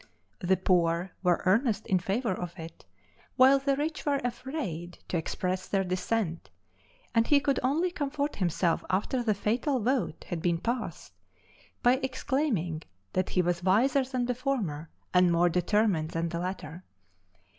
The 0.39 0.57
poor 0.57 1.11
were 1.21 1.43
earnest 1.45 1.85
in 1.85 1.99
favor 1.99 2.31
of 2.33 2.57
it, 2.57 2.87
while 3.35 3.59
the 3.59 3.75
rich 3.75 4.03
were 4.03 4.19
afraid 4.23 4.97
to 5.09 5.17
express 5.17 5.67
their 5.67 5.83
dissent; 5.83 6.49
and 7.13 7.27
he 7.27 7.39
could 7.39 7.59
only 7.61 7.91
comfort 7.91 8.37
himself 8.37 8.83
after 8.89 9.21
the 9.21 9.35
fatal 9.35 9.79
vote 9.79 10.23
had 10.27 10.41
been 10.41 10.57
passed, 10.57 11.13
by 11.83 11.97
exclaiming 12.01 12.81
that 13.13 13.29
he 13.29 13.43
was 13.43 13.61
wiser 13.61 14.03
than 14.03 14.25
the 14.25 14.33
former 14.33 14.89
and 15.13 15.31
more 15.31 15.49
determined 15.49 16.09
than 16.09 16.29
the 16.29 16.39
latter. 16.39 16.83